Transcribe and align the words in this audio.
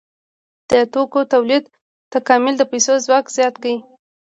د 0.69 0.71
توکو 0.93 1.19
تولید 1.33 1.63
تکامل 2.13 2.53
د 2.57 2.63
پیسو 2.71 2.93
ځواک 3.05 3.25
زیات 3.35 3.55
کړ. 3.63 3.73